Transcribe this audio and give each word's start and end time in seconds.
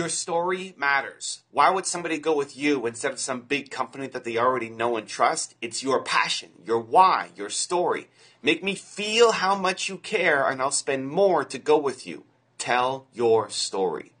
Your 0.00 0.08
story 0.08 0.72
matters. 0.78 1.42
Why 1.50 1.68
would 1.68 1.84
somebody 1.84 2.16
go 2.16 2.34
with 2.34 2.56
you 2.56 2.86
instead 2.86 3.12
of 3.12 3.20
some 3.20 3.42
big 3.42 3.70
company 3.70 4.06
that 4.06 4.24
they 4.24 4.38
already 4.38 4.70
know 4.70 4.96
and 4.96 5.06
trust? 5.06 5.56
It's 5.60 5.82
your 5.82 6.02
passion, 6.02 6.48
your 6.64 6.78
why, 6.78 7.32
your 7.36 7.50
story. 7.50 8.08
Make 8.42 8.64
me 8.64 8.74
feel 8.74 9.32
how 9.32 9.56
much 9.56 9.90
you 9.90 9.98
care, 9.98 10.48
and 10.48 10.62
I'll 10.62 10.70
spend 10.70 11.08
more 11.08 11.44
to 11.44 11.58
go 11.58 11.76
with 11.76 12.06
you. 12.06 12.24
Tell 12.56 13.08
your 13.12 13.50
story. 13.50 14.12